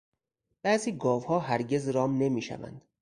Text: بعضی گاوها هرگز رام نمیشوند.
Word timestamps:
بعضی 0.63 0.97
گاوها 0.97 1.39
هرگز 1.39 1.89
رام 1.89 2.17
نمیشوند. 2.23 2.81